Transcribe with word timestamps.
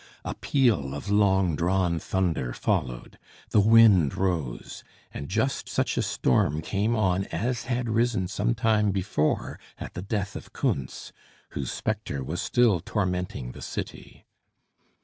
A 0.25 0.33
peal 0.33 0.95
of 0.95 1.11
long 1.11 1.55
drawn 1.55 1.99
thunder 1.99 2.53
followed; 2.53 3.19
the 3.51 3.59
wind 3.59 4.15
rose; 4.17 4.83
and 5.13 5.29
just 5.29 5.69
such 5.69 5.95
a 5.95 6.01
storm 6.01 6.63
came 6.63 6.95
on 6.95 7.25
as 7.25 7.65
had 7.65 7.87
risen 7.87 8.27
some 8.27 8.55
time 8.55 8.89
before 8.89 9.59
at 9.77 9.93
the 9.93 10.01
death 10.01 10.35
of 10.35 10.53
Kuntz, 10.53 11.11
whose 11.51 11.71
spectre 11.71 12.23
was 12.23 12.41
still 12.41 12.79
tormenting 12.79 13.51
the 13.51 13.61
city. 13.61 14.25